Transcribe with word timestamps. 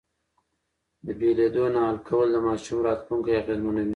د 1.05 1.07
بېلېدو 1.19 1.65
نه 1.73 1.79
حل 1.87 1.97
کول 2.07 2.27
د 2.33 2.37
ماشوم 2.47 2.79
راتلونکی 2.87 3.31
اغېزمنوي. 3.41 3.89